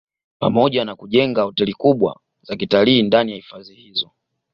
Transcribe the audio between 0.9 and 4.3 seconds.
kujenga hoteli kubwa za kitalii ndani ya hifadhi hizo